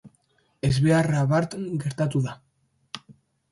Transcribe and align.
Ezbeharra 0.69 1.21
bart 1.35 1.53
gertatu 1.85 2.25
da. 2.31 2.35